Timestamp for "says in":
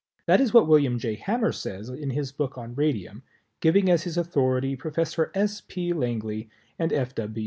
1.51-2.09